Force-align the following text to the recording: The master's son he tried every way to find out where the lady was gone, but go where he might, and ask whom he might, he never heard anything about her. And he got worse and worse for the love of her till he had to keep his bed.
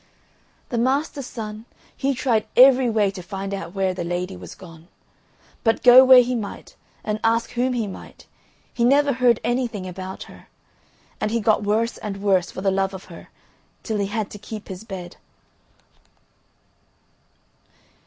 The 0.69 0.79
master's 0.79 1.27
son 1.27 1.65
he 1.95 2.15
tried 2.15 2.47
every 2.57 2.89
way 2.89 3.11
to 3.11 3.21
find 3.21 3.53
out 3.53 3.75
where 3.75 3.93
the 3.93 4.03
lady 4.03 4.35
was 4.35 4.55
gone, 4.55 4.87
but 5.63 5.83
go 5.83 6.03
where 6.03 6.23
he 6.23 6.33
might, 6.33 6.75
and 7.03 7.19
ask 7.23 7.51
whom 7.51 7.73
he 7.73 7.85
might, 7.85 8.25
he 8.73 8.83
never 8.83 9.13
heard 9.13 9.39
anything 9.43 9.87
about 9.87 10.23
her. 10.23 10.47
And 11.19 11.29
he 11.29 11.39
got 11.39 11.61
worse 11.61 11.99
and 11.99 12.17
worse 12.17 12.49
for 12.49 12.61
the 12.61 12.71
love 12.71 12.95
of 12.95 13.03
her 13.13 13.29
till 13.83 13.99
he 13.99 14.07
had 14.07 14.31
to 14.31 14.39
keep 14.39 14.69
his 14.69 14.83
bed. 14.83 15.17